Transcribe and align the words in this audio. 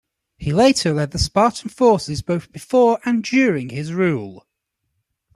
He 0.39 0.51
later 0.51 0.95
led 0.95 1.11
the 1.11 1.19
Spartan 1.19 1.69
forces 1.69 2.23
both 2.23 2.51
before 2.51 2.97
and 3.05 3.23
during 3.23 3.69
his 3.69 3.93
rule. 3.93 4.47